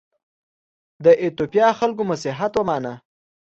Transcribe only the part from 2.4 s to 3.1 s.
ومانه.